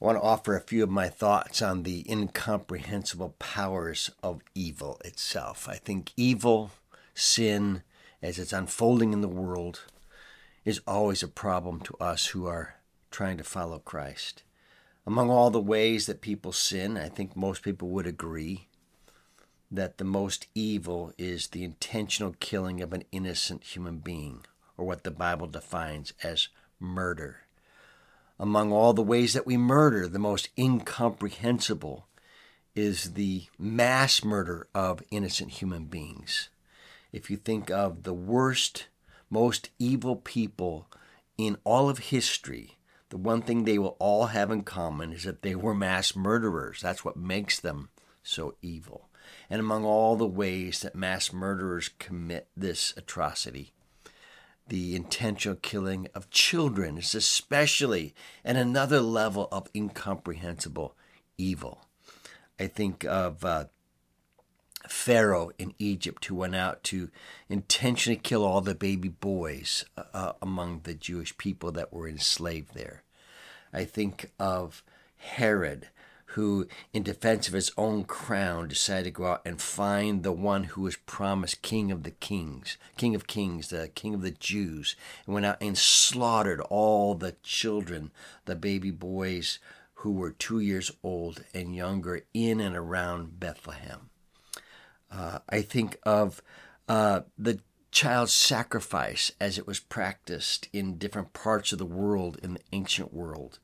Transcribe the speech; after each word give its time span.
I 0.00 0.04
want 0.04 0.18
to 0.18 0.22
offer 0.22 0.54
a 0.54 0.60
few 0.60 0.84
of 0.84 0.90
my 0.90 1.08
thoughts 1.08 1.60
on 1.60 1.82
the 1.82 2.08
incomprehensible 2.08 3.34
powers 3.40 4.12
of 4.22 4.42
evil 4.54 5.00
itself. 5.04 5.68
I 5.68 5.74
think 5.74 6.12
evil, 6.16 6.70
sin, 7.14 7.82
as 8.22 8.38
it's 8.38 8.52
unfolding 8.52 9.12
in 9.12 9.22
the 9.22 9.28
world, 9.28 9.86
is 10.64 10.80
always 10.86 11.24
a 11.24 11.28
problem 11.28 11.80
to 11.80 11.96
us 11.96 12.26
who 12.26 12.46
are 12.46 12.76
trying 13.10 13.38
to 13.38 13.44
follow 13.44 13.80
Christ. 13.80 14.44
Among 15.04 15.30
all 15.30 15.50
the 15.50 15.60
ways 15.60 16.06
that 16.06 16.20
people 16.20 16.52
sin, 16.52 16.96
I 16.96 17.08
think 17.08 17.34
most 17.34 17.62
people 17.62 17.88
would 17.88 18.06
agree 18.06 18.68
that 19.68 19.98
the 19.98 20.04
most 20.04 20.46
evil 20.54 21.12
is 21.18 21.48
the 21.48 21.64
intentional 21.64 22.36
killing 22.38 22.80
of 22.82 22.92
an 22.92 23.02
innocent 23.10 23.64
human 23.64 23.98
being, 23.98 24.44
or 24.76 24.86
what 24.86 25.02
the 25.02 25.10
Bible 25.10 25.48
defines 25.48 26.12
as 26.22 26.50
murder 26.78 27.47
among 28.38 28.72
all 28.72 28.92
the 28.92 29.02
ways 29.02 29.32
that 29.34 29.46
we 29.46 29.56
murder, 29.56 30.06
the 30.06 30.18
most 30.18 30.48
incomprehensible 30.56 32.06
is 32.74 33.14
the 33.14 33.46
mass 33.58 34.22
murder 34.22 34.68
of 34.74 35.02
innocent 35.10 35.52
human 35.52 35.84
beings. 35.84 36.48
If 37.12 37.30
you 37.30 37.36
think 37.36 37.70
of 37.70 38.04
the 38.04 38.14
worst, 38.14 38.86
most 39.30 39.70
evil 39.78 40.16
people 40.16 40.86
in 41.36 41.56
all 41.64 41.88
of 41.88 41.98
history, 41.98 42.78
the 43.08 43.16
one 43.16 43.42
thing 43.42 43.64
they 43.64 43.78
will 43.78 43.96
all 43.98 44.26
have 44.26 44.50
in 44.50 44.62
common 44.62 45.12
is 45.12 45.24
that 45.24 45.42
they 45.42 45.54
were 45.54 45.74
mass 45.74 46.14
murderers. 46.14 46.80
That's 46.82 47.04
what 47.04 47.16
makes 47.16 47.58
them 47.58 47.88
so 48.22 48.54
evil. 48.62 49.08
And 49.50 49.60
among 49.60 49.84
all 49.84 50.16
the 50.16 50.26
ways 50.26 50.80
that 50.80 50.94
mass 50.94 51.32
murderers 51.32 51.90
commit 51.98 52.48
this 52.56 52.94
atrocity, 52.96 53.72
the 54.68 54.94
intentional 54.94 55.56
killing 55.56 56.08
of 56.14 56.30
children 56.30 56.98
is 56.98 57.14
especially 57.14 58.14
at 58.44 58.56
another 58.56 59.00
level 59.00 59.48
of 59.50 59.68
incomprehensible 59.74 60.94
evil. 61.36 61.86
I 62.60 62.66
think 62.66 63.04
of 63.04 63.44
uh, 63.44 63.66
Pharaoh 64.88 65.50
in 65.58 65.74
Egypt 65.78 66.24
who 66.26 66.34
went 66.34 66.54
out 66.54 66.82
to 66.84 67.10
intentionally 67.48 68.18
kill 68.18 68.44
all 68.44 68.60
the 68.60 68.74
baby 68.74 69.08
boys 69.08 69.84
uh, 69.96 70.04
uh 70.12 70.32
among 70.42 70.80
the 70.80 70.94
Jewish 70.94 71.36
people 71.38 71.72
that 71.72 71.92
were 71.92 72.08
enslaved 72.08 72.74
there. 72.74 73.02
I 73.72 73.84
think 73.84 74.30
of 74.38 74.82
Herod 75.16 75.88
who, 76.32 76.68
in 76.92 77.02
defense 77.02 77.48
of 77.48 77.54
his 77.54 77.72
own 77.78 78.04
crown, 78.04 78.68
decided 78.68 79.04
to 79.04 79.10
go 79.10 79.26
out 79.26 79.42
and 79.46 79.60
find 79.60 80.22
the 80.22 80.32
one 80.32 80.64
who 80.64 80.82
was 80.82 80.96
promised 80.96 81.62
King 81.62 81.90
of 81.90 82.02
the 82.02 82.10
Kings, 82.10 82.76
King 82.98 83.14
of 83.14 83.26
Kings, 83.26 83.68
the 83.68 83.88
King 83.88 84.14
of 84.14 84.20
the 84.20 84.30
Jews, 84.30 84.94
and 85.24 85.34
went 85.34 85.46
out 85.46 85.56
and 85.62 85.76
slaughtered 85.76 86.60
all 86.60 87.14
the 87.14 87.36
children, 87.42 88.10
the 88.44 88.54
baby 88.54 88.90
boys 88.90 89.58
who 89.94 90.12
were 90.12 90.30
two 90.30 90.60
years 90.60 90.90
old 91.02 91.44
and 91.54 91.74
younger 91.74 92.20
in 92.34 92.60
and 92.60 92.76
around 92.76 93.40
Bethlehem. 93.40 94.10
Uh, 95.10 95.38
I 95.48 95.62
think 95.62 95.98
of 96.02 96.42
uh, 96.88 97.22
the 97.38 97.60
child 97.90 98.28
sacrifice 98.28 99.32
as 99.40 99.56
it 99.56 99.66
was 99.66 99.80
practiced 99.80 100.68
in 100.74 100.98
different 100.98 101.32
parts 101.32 101.72
of 101.72 101.78
the 101.78 101.86
world 101.86 102.38
in 102.42 102.54
the 102.54 102.60
ancient 102.72 103.14
world 103.14 103.58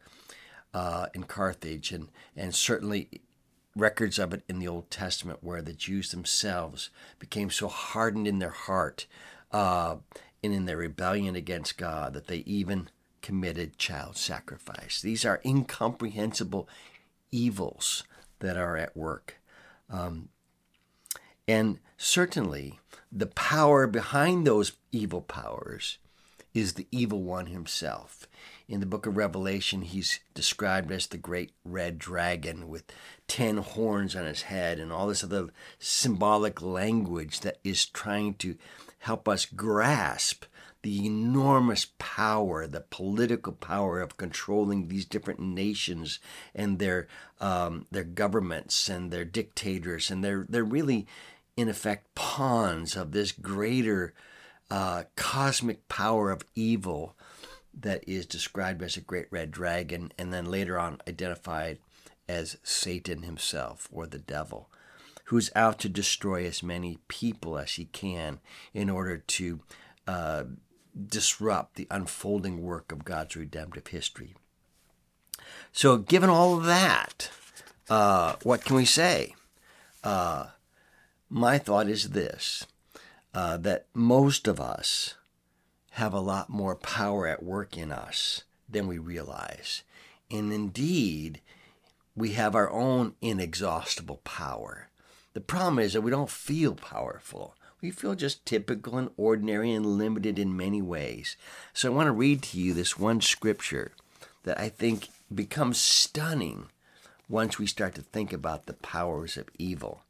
uh, 0.74 1.06
in 1.14 1.22
Carthage, 1.22 1.92
and, 1.92 2.08
and 2.36 2.54
certainly 2.54 3.08
records 3.76 4.18
of 4.18 4.34
it 4.34 4.42
in 4.48 4.58
the 4.58 4.68
Old 4.68 4.90
Testament 4.90 5.38
where 5.40 5.62
the 5.62 5.72
Jews 5.72 6.10
themselves 6.10 6.90
became 7.18 7.50
so 7.50 7.68
hardened 7.68 8.26
in 8.26 8.40
their 8.40 8.50
heart 8.50 9.06
uh, 9.52 9.96
and 10.42 10.52
in 10.52 10.66
their 10.66 10.76
rebellion 10.76 11.36
against 11.36 11.78
God 11.78 12.12
that 12.12 12.26
they 12.26 12.38
even 12.38 12.88
committed 13.22 13.78
child 13.78 14.16
sacrifice. 14.16 15.00
These 15.00 15.24
are 15.24 15.40
incomprehensible 15.44 16.68
evils 17.32 18.04
that 18.40 18.56
are 18.56 18.76
at 18.76 18.96
work. 18.96 19.40
Um, 19.88 20.28
and 21.48 21.78
certainly, 21.96 22.80
the 23.10 23.26
power 23.26 23.86
behind 23.86 24.46
those 24.46 24.72
evil 24.92 25.20
powers 25.20 25.98
is 26.52 26.74
the 26.74 26.86
evil 26.90 27.22
one 27.22 27.46
himself 27.46 28.26
in 28.68 28.80
the 28.80 28.86
book 28.86 29.06
of 29.06 29.16
Revelation, 29.16 29.82
he's 29.82 30.20
described 30.32 30.90
as 30.90 31.06
the 31.06 31.18
great 31.18 31.52
red 31.64 31.98
dragon 31.98 32.68
with 32.68 32.84
10 33.28 33.58
horns 33.58 34.16
on 34.16 34.24
his 34.24 34.42
head 34.42 34.78
and 34.78 34.90
all 34.90 35.08
this 35.08 35.24
other 35.24 35.48
symbolic 35.78 36.62
language 36.62 37.40
that 37.40 37.58
is 37.62 37.84
trying 37.84 38.34
to 38.34 38.56
help 39.00 39.28
us 39.28 39.44
grasp 39.44 40.44
the 40.82 41.06
enormous 41.06 41.86
power, 41.98 42.66
the 42.66 42.80
political 42.82 43.54
power 43.54 44.00
of 44.00 44.18
controlling 44.18 44.88
these 44.88 45.06
different 45.06 45.40
nations 45.40 46.18
and 46.54 46.78
their 46.78 47.08
um, 47.40 47.86
their 47.90 48.04
governments 48.04 48.88
and 48.90 49.10
their 49.10 49.24
dictators, 49.24 50.10
and 50.10 50.22
they're 50.22 50.44
they're 50.46 50.62
really, 50.62 51.06
in 51.56 51.70
effect, 51.70 52.14
pawns 52.14 52.96
of 52.96 53.12
this 53.12 53.32
greater 53.32 54.12
uh, 54.70 55.04
cosmic 55.16 55.88
power 55.88 56.30
of 56.30 56.44
evil 56.54 57.16
that 57.80 58.04
is 58.06 58.26
described 58.26 58.82
as 58.82 58.96
a 58.96 59.00
great 59.00 59.26
red 59.30 59.50
dragon 59.50 60.12
and 60.18 60.32
then 60.32 60.44
later 60.44 60.78
on 60.78 61.00
identified 61.08 61.78
as 62.28 62.56
Satan 62.62 63.22
himself 63.22 63.88
or 63.92 64.06
the 64.06 64.18
devil, 64.18 64.70
who's 65.24 65.50
out 65.54 65.78
to 65.80 65.88
destroy 65.88 66.44
as 66.46 66.62
many 66.62 66.98
people 67.08 67.58
as 67.58 67.72
he 67.72 67.86
can 67.86 68.40
in 68.72 68.88
order 68.88 69.18
to 69.18 69.60
uh, 70.06 70.44
disrupt 71.08 71.74
the 71.74 71.86
unfolding 71.90 72.62
work 72.62 72.92
of 72.92 73.04
God's 73.04 73.36
redemptive 73.36 73.88
history. 73.88 74.34
So, 75.72 75.98
given 75.98 76.30
all 76.30 76.56
of 76.56 76.64
that, 76.64 77.30
uh, 77.90 78.36
what 78.42 78.64
can 78.64 78.76
we 78.76 78.84
say? 78.84 79.34
Uh, 80.02 80.46
my 81.28 81.58
thought 81.58 81.88
is 81.88 82.10
this 82.10 82.66
uh, 83.34 83.56
that 83.58 83.86
most 83.92 84.46
of 84.46 84.60
us 84.60 85.14
have 85.94 86.12
a 86.12 86.20
lot 86.20 86.50
more 86.50 86.74
power 86.74 87.28
at 87.28 87.42
work 87.42 87.78
in 87.78 87.92
us 87.92 88.42
than 88.68 88.88
we 88.88 88.98
realize. 88.98 89.84
And 90.28 90.52
indeed, 90.52 91.40
we 92.16 92.32
have 92.32 92.56
our 92.56 92.68
own 92.68 93.14
inexhaustible 93.20 94.20
power. 94.24 94.88
The 95.34 95.40
problem 95.40 95.78
is 95.78 95.92
that 95.92 96.00
we 96.00 96.10
don't 96.10 96.30
feel 96.30 96.74
powerful. 96.74 97.54
We 97.80 97.92
feel 97.92 98.16
just 98.16 98.44
typical 98.44 98.98
and 98.98 99.10
ordinary 99.16 99.70
and 99.70 99.86
limited 99.86 100.36
in 100.36 100.56
many 100.56 100.82
ways. 100.82 101.36
So 101.72 101.92
I 101.92 101.94
want 101.94 102.08
to 102.08 102.12
read 102.12 102.42
to 102.42 102.58
you 102.58 102.74
this 102.74 102.98
one 102.98 103.20
scripture 103.20 103.92
that 104.42 104.58
I 104.58 104.70
think 104.70 105.10
becomes 105.32 105.80
stunning 105.80 106.66
once 107.28 107.58
we 107.58 107.68
start 107.68 107.94
to 107.94 108.02
think 108.02 108.32
about 108.32 108.66
the 108.66 108.74
powers 108.74 109.36
of 109.36 109.48
evil. 109.58 110.02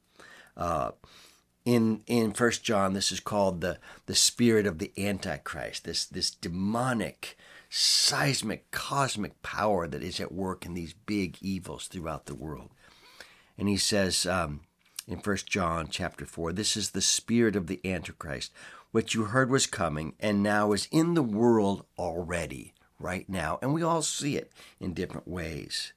Uh, 0.57 0.93
in 1.65 2.03
in 2.07 2.33
First 2.33 2.63
John, 2.63 2.93
this 2.93 3.11
is 3.11 3.21
called 3.21 3.61
the 3.61 3.79
the 4.07 4.15
spirit 4.15 4.67
of 4.67 4.79
the 4.79 4.93
Antichrist. 4.99 5.85
This 5.85 6.05
this 6.05 6.31
demonic, 6.31 7.37
seismic, 7.71 8.71
cosmic 8.71 9.41
power 9.43 9.87
that 9.89 10.03
is 10.03 10.21
at 10.21 10.33
work 10.33 10.67
in 10.67 10.75
these 10.75 10.93
big 10.93 11.39
evils 11.41 11.87
throughout 11.87 12.27
the 12.27 12.35
world. 12.35 12.71
And 13.57 13.69
he 13.69 13.77
says 13.77 14.27
um, 14.27 14.61
in 15.09 15.21
First 15.21 15.47
John 15.47 15.89
chapter 15.91 16.27
four, 16.27 16.53
this 16.53 16.77
is 16.77 16.91
the 16.91 17.01
spirit 17.01 17.57
of 17.57 17.67
the 17.67 17.81
Antichrist, 17.85 18.53
which 18.91 19.15
you 19.15 19.25
heard 19.25 19.51
was 19.51 19.67
coming, 19.67 20.15
and 20.21 20.43
now 20.43 20.73
is 20.73 20.89
in 20.91 21.15
the 21.15 21.23
world 21.23 21.85
already, 21.99 22.75
right 22.99 23.29
now, 23.29 23.59
and 23.63 23.73
we 23.73 23.83
all 23.83 24.03
see 24.03 24.37
it 24.37 24.53
in 24.81 24.93
different 24.93 25.27
ways. 25.27 25.93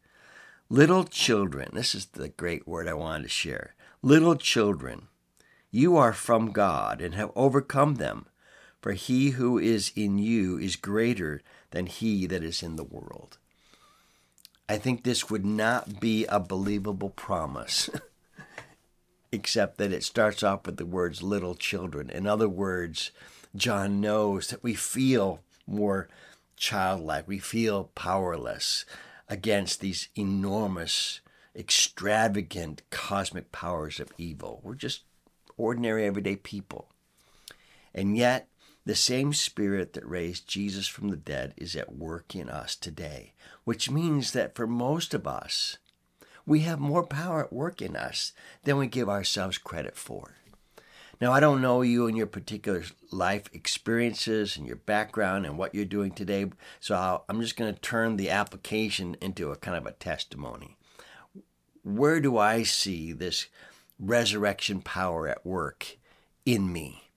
Little 0.69 1.03
children, 1.03 1.69
this 1.73 1.95
is 1.95 2.07
the 2.07 2.29
great 2.29 2.67
word 2.67 2.87
I 2.87 2.93
wanted 2.93 3.23
to 3.23 3.29
share. 3.29 3.75
Little 4.01 4.35
children 4.35 5.07
you 5.71 5.97
are 5.97 6.13
from 6.13 6.51
God 6.51 7.01
and 7.01 7.15
have 7.15 7.31
overcome 7.35 7.95
them, 7.95 8.27
for 8.81 8.93
he 8.93 9.31
who 9.31 9.57
is 9.57 9.91
in 9.95 10.17
you 10.17 10.57
is 10.57 10.75
greater 10.75 11.41
than 11.71 11.87
he 11.87 12.25
that 12.27 12.43
is 12.43 12.63
in 12.63 12.75
the 12.75 12.83
world. 12.83 13.37
I 14.69 14.77
think 14.77 15.03
this 15.03 15.29
would 15.29 15.45
not 15.45 15.99
be 15.99 16.25
a 16.25 16.39
believable 16.39 17.09
promise, 17.09 17.89
except 19.31 19.77
that 19.77 19.93
it 19.93 20.03
starts 20.03 20.43
off 20.43 20.65
with 20.65 20.77
the 20.77 20.85
words 20.85 21.23
little 21.23 21.55
children. 21.55 22.09
In 22.09 22.27
other 22.27 22.49
words, 22.49 23.11
John 23.55 24.01
knows 24.01 24.49
that 24.49 24.63
we 24.63 24.73
feel 24.73 25.41
more 25.65 26.07
childlike, 26.57 27.27
we 27.27 27.39
feel 27.39 27.91
powerless 27.95 28.85
against 29.29 29.79
these 29.79 30.09
enormous, 30.15 31.21
extravagant 31.55 32.81
cosmic 32.89 33.51
powers 33.51 33.99
of 33.99 34.11
evil. 34.17 34.61
We're 34.63 34.75
just 34.75 35.01
ordinary, 35.57 36.05
everyday 36.05 36.35
people. 36.35 36.89
And 37.93 38.15
yet, 38.15 38.47
the 38.85 38.95
same 38.95 39.33
Spirit 39.33 39.93
that 39.93 40.07
raised 40.07 40.47
Jesus 40.47 40.87
from 40.87 41.09
the 41.09 41.17
dead 41.17 41.53
is 41.57 41.75
at 41.75 41.93
work 41.93 42.35
in 42.35 42.49
us 42.49 42.75
today, 42.75 43.33
which 43.65 43.91
means 43.91 44.31
that 44.31 44.55
for 44.55 44.65
most 44.65 45.13
of 45.13 45.27
us, 45.27 45.77
we 46.45 46.61
have 46.61 46.79
more 46.79 47.05
power 47.05 47.43
at 47.43 47.51
work 47.51 47.81
in 47.81 47.97
us 47.97 48.31
than 48.63 48.77
we 48.77 48.87
give 48.87 49.09
ourselves 49.09 49.57
credit 49.57 49.97
for. 49.97 50.35
Now, 51.19 51.33
I 51.33 51.39
don't 51.39 51.61
know 51.61 51.81
you 51.81 52.07
and 52.07 52.15
your 52.15 52.27
particular 52.27 52.83
life 53.11 53.49
experiences 53.51 54.55
and 54.55 54.67
your 54.67 54.75
background 54.75 55.45
and 55.45 55.57
what 55.57 55.73
you're 55.73 55.83
doing 55.83 56.11
today, 56.11 56.45
so 56.79 56.95
i 56.95 57.31
am 57.31 57.41
just 57.41 57.57
going 57.57 57.73
to 57.73 57.81
turn 57.81 58.15
the 58.15 58.29
application 58.29 59.17
into 59.19 59.51
a 59.51 59.55
kind 59.55 59.75
of 59.75 59.87
a 59.87 59.91
testimony. 59.91 60.77
Where 61.83 62.21
do 62.21 62.37
I 62.37 62.63
see 62.63 63.13
this 63.13 63.47
resurrection 63.99 64.81
power 64.81 65.27
at 65.27 65.45
work 65.45 65.97
in 66.45 66.71
me? 66.71 67.09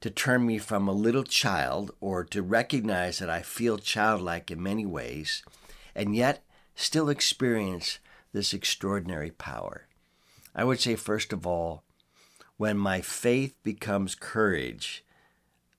To 0.00 0.10
turn 0.10 0.46
me 0.46 0.58
from 0.58 0.86
a 0.86 0.92
little 0.92 1.24
child 1.24 1.94
or 2.00 2.24
to 2.24 2.42
recognize 2.42 3.18
that 3.18 3.30
I 3.30 3.42
feel 3.42 3.78
childlike 3.78 4.50
in 4.50 4.62
many 4.62 4.84
ways 4.84 5.42
and 5.94 6.14
yet 6.14 6.44
still 6.74 7.08
experience 7.08 7.98
this 8.32 8.52
extraordinary 8.52 9.30
power. 9.30 9.86
I 10.54 10.64
would 10.64 10.80
say, 10.80 10.96
first 10.96 11.32
of 11.32 11.46
all, 11.46 11.82
when 12.56 12.76
my 12.76 13.00
faith 13.00 13.54
becomes 13.62 14.14
courage, 14.14 15.04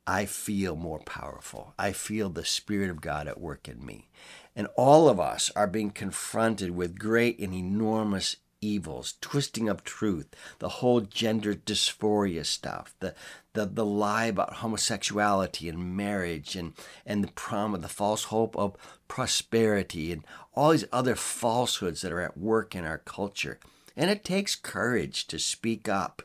I 0.07 0.25
feel 0.25 0.75
more 0.75 0.99
powerful. 0.99 1.73
I 1.79 1.91
feel 1.91 2.29
the 2.29 2.45
Spirit 2.45 2.89
of 2.89 3.01
God 3.01 3.27
at 3.27 3.39
work 3.39 3.67
in 3.67 3.85
me. 3.85 4.09
And 4.55 4.67
all 4.77 5.09
of 5.09 5.19
us 5.19 5.51
are 5.55 5.67
being 5.67 5.91
confronted 5.91 6.71
with 6.71 6.99
great 6.99 7.39
and 7.39 7.53
enormous 7.53 8.37
evils, 8.65 9.15
twisting 9.21 9.69
of 9.69 9.83
truth, 9.83 10.27
the 10.59 10.69
whole 10.69 11.01
gender 11.01 11.53
dysphoria 11.53 12.45
stuff, 12.45 12.95
the, 12.99 13.13
the, 13.53 13.65
the 13.65 13.85
lie 13.85 14.25
about 14.25 14.55
homosexuality 14.55 15.69
and 15.69 15.95
marriage, 15.95 16.55
and, 16.55 16.73
and 17.05 17.23
the 17.23 17.31
prom, 17.31 17.79
the 17.81 17.87
false 17.87 18.25
hope 18.25 18.55
of 18.57 18.75
prosperity, 19.07 20.11
and 20.11 20.23
all 20.53 20.71
these 20.71 20.85
other 20.91 21.15
falsehoods 21.15 22.01
that 22.01 22.11
are 22.11 22.21
at 22.21 22.37
work 22.37 22.75
in 22.75 22.85
our 22.85 22.99
culture. 22.99 23.59
And 23.95 24.09
it 24.09 24.23
takes 24.23 24.55
courage 24.55 25.27
to 25.27 25.39
speak 25.39 25.87
up 25.87 26.21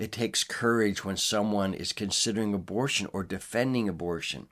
it 0.00 0.12
takes 0.12 0.44
courage 0.44 1.04
when 1.04 1.18
someone 1.18 1.74
is 1.74 1.92
considering 1.92 2.54
abortion 2.54 3.06
or 3.12 3.22
defending 3.22 3.86
abortion. 3.86 4.48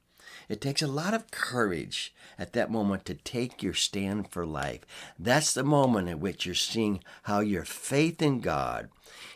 It 0.49 0.61
takes 0.63 0.81
a 0.81 0.87
lot 0.87 1.13
of 1.13 1.31
courage 1.31 2.15
at 2.39 2.55
that 2.55 2.71
moment 2.71 3.05
to 3.05 3.15
take 3.15 3.63
your 3.63 3.75
stand 3.75 4.31
for 4.31 4.47
life. 4.47 4.81
That's 5.19 5.53
the 5.53 5.63
moment 5.63 6.09
in 6.09 6.21
which 6.21 6.47
you're 6.47 6.55
seeing 6.55 7.05
how 7.25 7.41
your 7.41 7.65
faith 7.65 8.23
in 8.23 8.41
God 8.41 8.89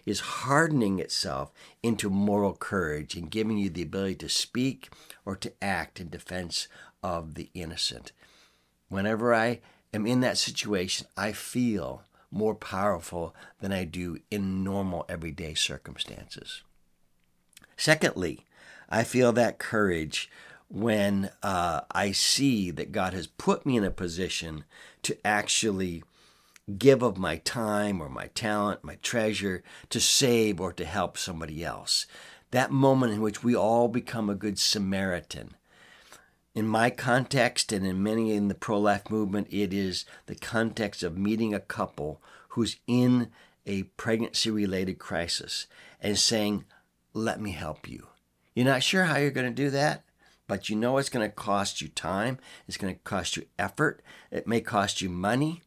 is 0.07 0.21
hardening 0.21 0.99
itself 0.99 1.53
into 1.83 2.09
moral 2.09 2.55
courage 2.55 3.15
and 3.15 3.31
giving 3.31 3.59
you 3.59 3.69
the 3.69 3.83
ability 3.83 4.15
to 4.17 4.29
speak 4.29 4.89
or 5.27 5.37
to 5.37 5.53
act 5.61 6.01
in 6.01 6.09
defense 6.09 6.67
of 7.03 7.35
the 7.35 7.51
innocent. 7.53 8.13
Whenever 8.89 9.35
I 9.35 9.61
am 9.93 10.07
in 10.07 10.21
that 10.21 10.39
situation, 10.39 11.07
I 11.17 11.33
feel 11.33 12.03
more 12.31 12.55
powerful 12.55 13.35
than 13.61 13.73
I 13.73 13.85
do 13.85 14.19
in 14.31 14.65
normal 14.65 15.05
everyday 15.09 15.53
circumstances. 15.55 16.63
Secondly, 17.77 18.47
I 18.89 19.05
feel 19.05 19.33
that 19.33 19.59
courage 19.59 20.31
when 20.73 21.31
uh, 21.43 21.83
I 21.91 22.13
see 22.13 22.71
that 22.71 22.93
God 22.93 23.13
has 23.13 23.27
put 23.27 23.67
me 23.67 23.77
in 23.77 23.85
a 23.85 23.91
position 23.91 24.65
to 25.03 25.17
actually 25.27 26.03
give 26.79 27.03
of 27.03 27.19
my 27.19 27.37
time 27.37 28.01
or 28.01 28.09
my 28.09 28.29
talent, 28.29 28.83
my 28.83 28.97
treasure, 29.03 29.63
to 29.91 30.01
save 30.01 30.61
or 30.61 30.73
to 30.73 30.85
help 30.85 31.19
somebody 31.19 31.65
else. 31.65 32.07
That 32.53 32.71
moment 32.71 33.13
in 33.13 33.21
which 33.21 33.45
we 33.45 33.55
all 33.55 33.89
become 33.89 34.31
a 34.31 34.35
good 34.35 34.59
Samaritan 34.59 35.57
in 36.55 36.67
my 36.67 36.91
context 36.91 37.73
and 37.73 37.87
in 37.87 38.03
many 38.03 38.33
in 38.33 38.49
the 38.49 38.55
pro 38.55 38.79
life 38.79 39.11
movement, 39.11 39.49
it 39.51 39.73
is 39.73 40.05
the 40.27 40.35
context 40.35 41.03
of 41.03 41.17
meeting 41.17 41.55
a 41.55 41.61
couple 41.61 42.21
who's 42.49 42.77
in 42.87 43.31
a 43.67 43.85
pregnancy 43.85 44.51
related 44.51 44.99
crisis 44.99 45.67
and 46.01 46.19
saying, 46.19 46.65
Let 47.15 47.41
me 47.41 47.53
help 47.53 47.89
you. 47.89 48.09
You're 48.55 48.67
not 48.67 48.83
sure 48.83 49.05
how 49.05 49.17
you're 49.17 49.31
going 49.31 49.49
to 49.49 49.63
do 49.63 49.71
that, 49.71 50.05
but 50.53 50.69
you 50.69 50.77
know 50.77 50.99
it's 50.99 51.09
going 51.09 51.27
to 51.27 51.35
cost 51.35 51.81
you 51.81 51.89
time, 51.89 52.39
it's 52.69 52.77
going 52.77 52.93
to 52.93 53.01
cost 53.05 53.39
you 53.39 53.47
effort, 53.59 54.03
it 54.31 54.47
may 54.47 54.61
cost 54.61 55.01
you 55.01 55.09
money. 55.09 55.63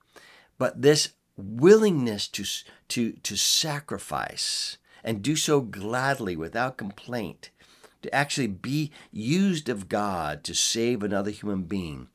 But 0.60 0.84
this 0.84 1.14
willingness 1.36 2.28
to, 2.28 2.46
to, 2.90 3.14
to 3.14 3.36
sacrifice 3.36 4.78
and 5.04 5.24
do 5.24 5.36
so 5.36 5.60
gladly 5.60 6.36
without 6.36 6.78
complaint 6.78 7.50
to 8.04 8.14
actually 8.14 8.46
be 8.46 8.92
used 9.12 9.70
of 9.70 9.90
God 9.90 10.44
to 10.44 10.54
save 10.54 11.02
another 11.02 11.32
human 11.32 11.64
being 11.64 12.10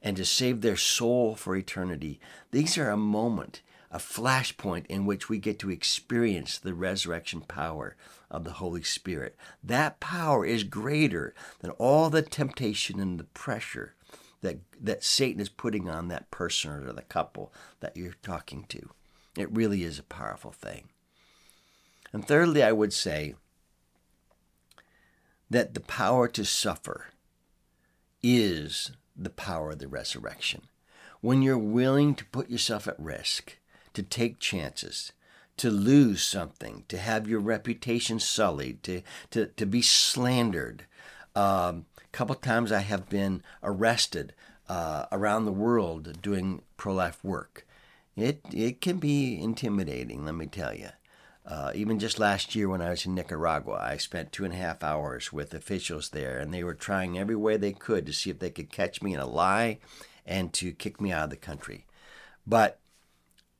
and 0.00 0.16
to 0.16 0.24
save 0.24 0.60
their 0.60 0.76
soul 0.76 1.34
for 1.34 1.56
eternity. 1.56 2.20
These 2.52 2.78
are 2.78 2.88
a 2.88 2.96
moment, 2.96 3.62
a 3.92 3.98
flashpoint 3.98 4.86
in 4.86 5.04
which 5.04 5.28
we 5.28 5.38
get 5.38 5.58
to 5.58 5.70
experience 5.70 6.58
the 6.58 6.72
resurrection 6.72 7.42
power 7.42 7.94
of 8.30 8.44
the 8.44 8.52
Holy 8.52 8.82
Spirit. 8.82 9.36
That 9.62 10.00
power 10.00 10.46
is 10.46 10.64
greater 10.64 11.34
than 11.60 11.72
all 11.72 12.08
the 12.08 12.22
temptation 12.22 12.98
and 12.98 13.20
the 13.20 13.24
pressure 13.24 13.94
that, 14.40 14.58
that 14.80 15.04
Satan 15.04 15.40
is 15.40 15.50
putting 15.50 15.90
on 15.90 16.08
that 16.08 16.30
person 16.30 16.70
or 16.72 16.92
the 16.92 17.02
couple 17.02 17.52
that 17.80 17.96
you're 17.96 18.16
talking 18.22 18.64
to. 18.70 18.90
It 19.36 19.52
really 19.52 19.84
is 19.84 19.98
a 19.98 20.04
powerful 20.04 20.52
thing. 20.52 20.88
And 22.12 22.26
thirdly, 22.26 22.62
I 22.62 22.72
would 22.72 22.92
say 22.92 23.34
that 25.50 25.74
the 25.74 25.80
power 25.80 26.28
to 26.28 26.44
suffer 26.46 27.08
is 28.22 28.92
the 29.14 29.30
power 29.30 29.72
of 29.72 29.78
the 29.78 29.88
resurrection. 29.88 30.62
When 31.20 31.42
you're 31.42 31.58
willing 31.58 32.14
to 32.16 32.24
put 32.26 32.50
yourself 32.50 32.88
at 32.88 32.98
risk, 32.98 33.58
to 33.94 34.02
take 34.02 34.38
chances, 34.38 35.12
to 35.56 35.70
lose 35.70 36.22
something, 36.22 36.84
to 36.88 36.98
have 36.98 37.28
your 37.28 37.40
reputation 37.40 38.18
sullied, 38.18 38.82
to, 38.82 39.02
to, 39.30 39.46
to 39.46 39.66
be 39.66 39.82
slandered. 39.82 40.84
Um, 41.34 41.86
a 41.98 42.08
couple 42.12 42.34
times 42.34 42.72
I 42.72 42.80
have 42.80 43.08
been 43.08 43.42
arrested 43.62 44.34
uh, 44.68 45.06
around 45.12 45.44
the 45.44 45.52
world 45.52 46.20
doing 46.22 46.62
pro 46.76 46.94
life 46.94 47.22
work. 47.24 47.66
It, 48.16 48.40
it 48.52 48.80
can 48.80 48.98
be 48.98 49.40
intimidating, 49.40 50.24
let 50.24 50.34
me 50.34 50.46
tell 50.46 50.74
you. 50.74 50.90
Uh, 51.44 51.72
even 51.74 51.98
just 51.98 52.20
last 52.20 52.54
year 52.54 52.68
when 52.68 52.80
I 52.80 52.90
was 52.90 53.04
in 53.04 53.14
Nicaragua, 53.14 53.78
I 53.82 53.96
spent 53.96 54.30
two 54.30 54.44
and 54.44 54.54
a 54.54 54.56
half 54.56 54.84
hours 54.84 55.32
with 55.32 55.54
officials 55.54 56.10
there, 56.10 56.38
and 56.38 56.54
they 56.54 56.62
were 56.62 56.74
trying 56.74 57.18
every 57.18 57.34
way 57.34 57.56
they 57.56 57.72
could 57.72 58.06
to 58.06 58.12
see 58.12 58.30
if 58.30 58.38
they 58.38 58.50
could 58.50 58.70
catch 58.70 59.02
me 59.02 59.14
in 59.14 59.20
a 59.20 59.26
lie 59.26 59.78
and 60.24 60.52
to 60.54 60.72
kick 60.72 61.00
me 61.00 61.10
out 61.10 61.24
of 61.24 61.30
the 61.30 61.36
country. 61.36 61.84
But 62.46 62.78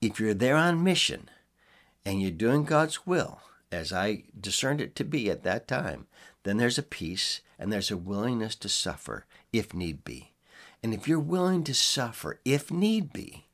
if 0.02 0.18
you're 0.18 0.34
there 0.34 0.56
on 0.56 0.82
mission 0.82 1.30
and 2.04 2.20
you're 2.20 2.32
doing 2.32 2.64
God's 2.64 3.06
will, 3.06 3.40
as 3.70 3.92
I 3.92 4.24
discerned 4.38 4.80
it 4.80 4.96
to 4.96 5.04
be 5.04 5.30
at 5.30 5.44
that 5.44 5.68
time, 5.68 6.08
then 6.42 6.56
there's 6.56 6.76
a 6.76 6.82
peace 6.82 7.40
and 7.56 7.72
there's 7.72 7.92
a 7.92 7.96
willingness 7.96 8.56
to 8.56 8.68
suffer 8.68 9.26
if 9.52 9.72
need 9.72 10.02
be. 10.02 10.32
And 10.82 10.92
if 10.92 11.06
you're 11.06 11.20
willing 11.20 11.62
to 11.64 11.72
suffer 11.72 12.40
if 12.44 12.68
need 12.72 13.12
be, 13.12 13.46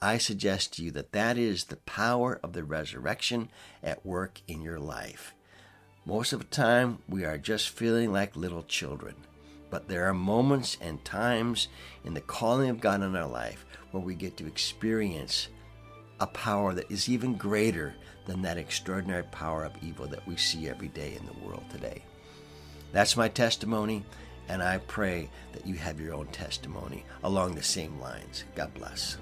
I 0.00 0.16
suggest 0.16 0.72
to 0.74 0.82
you 0.82 0.90
that 0.92 1.12
that 1.12 1.36
is 1.36 1.64
the 1.64 1.76
power 1.76 2.40
of 2.42 2.54
the 2.54 2.64
resurrection 2.64 3.50
at 3.82 4.06
work 4.06 4.40
in 4.48 4.62
your 4.62 4.80
life. 4.80 5.34
Most 6.06 6.32
of 6.32 6.40
the 6.40 6.46
time, 6.46 6.98
we 7.06 7.26
are 7.26 7.36
just 7.36 7.68
feeling 7.68 8.10
like 8.10 8.36
little 8.36 8.62
children. 8.62 9.16
But 9.68 9.88
there 9.88 10.06
are 10.06 10.14
moments 10.14 10.78
and 10.80 11.04
times 11.04 11.68
in 12.04 12.14
the 12.14 12.20
calling 12.22 12.70
of 12.70 12.80
God 12.80 13.02
in 13.02 13.14
our 13.14 13.28
life 13.28 13.66
where 13.90 14.02
we 14.02 14.14
get 14.14 14.38
to 14.38 14.46
experience 14.46 15.48
a 16.20 16.26
power 16.26 16.74
that 16.74 16.90
is 16.90 17.08
even 17.08 17.34
greater 17.34 17.94
than 18.26 18.42
that 18.42 18.58
extraordinary 18.58 19.24
power 19.24 19.64
of 19.64 19.72
evil 19.82 20.06
that 20.06 20.26
we 20.26 20.36
see 20.36 20.68
every 20.68 20.88
day 20.88 21.16
in 21.18 21.26
the 21.26 21.46
world 21.46 21.64
today. 21.70 22.02
That's 22.92 23.16
my 23.16 23.28
testimony, 23.28 24.04
and 24.48 24.62
I 24.62 24.78
pray 24.78 25.30
that 25.52 25.66
you 25.66 25.74
have 25.74 26.00
your 26.00 26.14
own 26.14 26.26
testimony 26.28 27.04
along 27.22 27.54
the 27.54 27.62
same 27.62 28.00
lines. 28.00 28.44
God 28.54 28.72
bless. 28.74 29.18